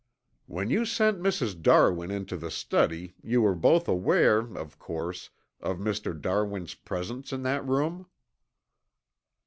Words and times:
"When 0.47 0.71
you 0.71 0.83
sent 0.83 1.19
Mrs. 1.21 1.61
Darwin 1.61 2.09
into 2.09 2.35
the 2.35 2.49
study 2.49 3.13
you 3.21 3.43
were 3.43 3.53
both 3.53 3.87
aware, 3.87 4.39
of 4.39 4.79
course, 4.79 5.29
of 5.59 5.77
Mr. 5.77 6.19
Darwin's 6.19 6.73
presence 6.73 7.31
in 7.31 7.43
that 7.43 7.63
room?" 7.67 8.07